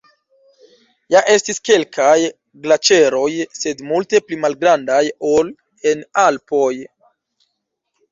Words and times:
Ja 1.15 1.19
estis 1.33 1.59
kelkaj 1.67 2.15
glaĉeroj, 2.63 3.27
sed 3.57 3.83
multe 3.89 4.21
pli 4.29 4.39
malgrandaj 4.47 5.03
ol 5.33 5.53
en 5.91 6.03
Alpoj. 6.23 6.71